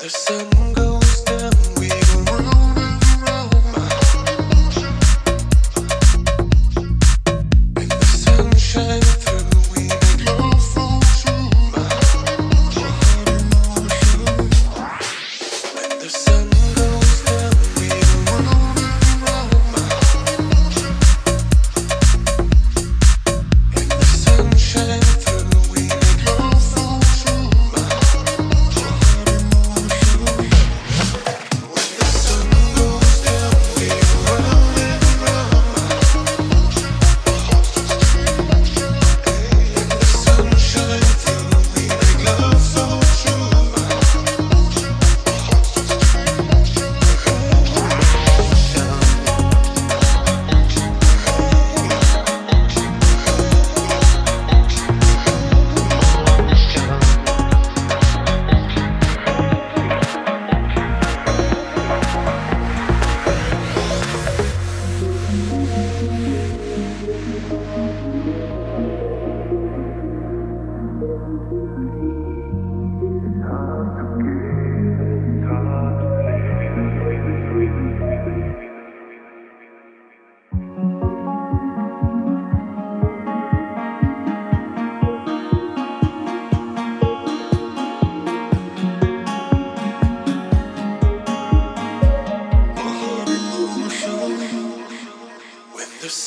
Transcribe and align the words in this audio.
The 0.00 0.08
sun 0.08 0.72
goes. 0.72 0.89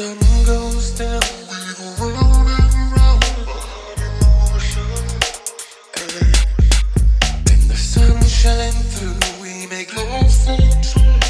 sun 0.00 0.44
goes 0.46 0.90
down, 0.92 1.20
we 1.50 1.58
go 1.76 1.86
round 2.08 2.72
and 2.74 2.92
round 2.96 3.22
in 4.00 4.12
motion. 4.48 4.88
And 6.00 6.12
in 7.52 7.60
the 7.68 7.76
through, 8.92 9.20
we 9.42 9.66
make 9.66 9.94
love 9.94 10.30
so 10.30 10.56
true. 10.88 11.20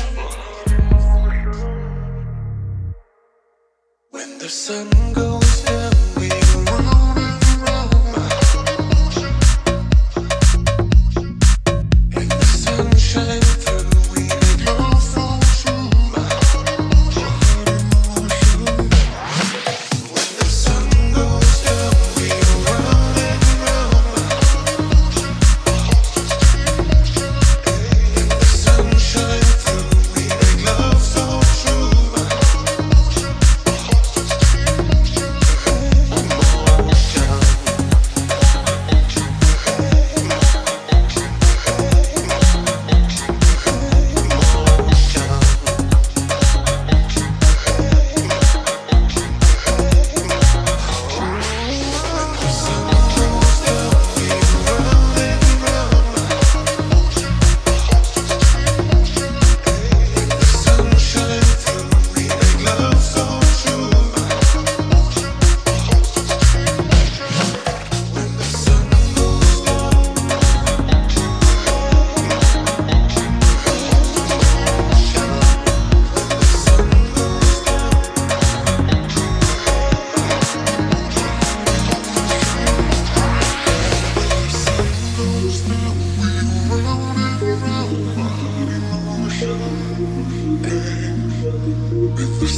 When 4.10 4.38
the 4.38 4.48
sun 4.48 4.88
goes 5.14 5.39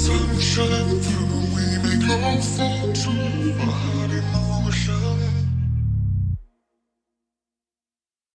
sunshine 0.03 1.01
through, 1.01 1.55
we 1.55 1.65
make 1.85 2.11
our 2.11 2.43
fortune. 2.43 3.42